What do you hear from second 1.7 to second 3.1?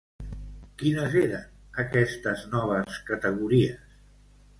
aquestes noves